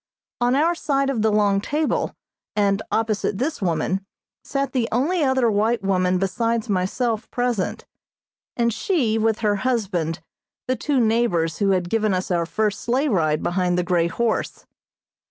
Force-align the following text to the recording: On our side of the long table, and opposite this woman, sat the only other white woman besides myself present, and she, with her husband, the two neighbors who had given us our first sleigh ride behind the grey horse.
On 0.39 0.55
our 0.55 0.73
side 0.73 1.11
of 1.11 1.21
the 1.21 1.31
long 1.31 1.61
table, 1.61 2.15
and 2.55 2.81
opposite 2.91 3.37
this 3.37 3.61
woman, 3.61 4.03
sat 4.43 4.73
the 4.73 4.89
only 4.91 5.23
other 5.23 5.51
white 5.51 5.83
woman 5.83 6.17
besides 6.17 6.67
myself 6.67 7.29
present, 7.29 7.85
and 8.57 8.73
she, 8.73 9.19
with 9.19 9.41
her 9.41 9.57
husband, 9.57 10.19
the 10.67 10.75
two 10.75 10.99
neighbors 10.99 11.59
who 11.59 11.69
had 11.69 11.87
given 11.87 12.15
us 12.15 12.31
our 12.31 12.47
first 12.47 12.81
sleigh 12.81 13.09
ride 13.09 13.43
behind 13.43 13.77
the 13.77 13.83
grey 13.83 14.07
horse. 14.07 14.65